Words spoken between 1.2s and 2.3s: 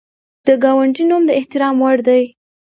د احترام وړ دی